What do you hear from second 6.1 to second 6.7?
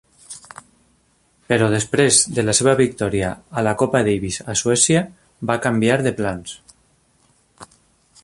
plans.